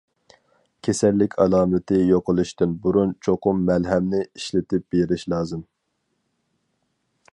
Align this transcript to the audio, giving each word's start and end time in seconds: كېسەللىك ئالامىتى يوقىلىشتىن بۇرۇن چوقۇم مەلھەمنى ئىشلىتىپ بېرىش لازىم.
كېسەللىك 0.85 1.35
ئالامىتى 1.43 1.99
يوقىلىشتىن 2.11 2.73
بۇرۇن 2.85 3.13
چوقۇم 3.27 3.61
مەلھەمنى 3.69 4.23
ئىشلىتىپ 4.25 4.89
بېرىش 4.97 5.27
لازىم. 5.35 5.63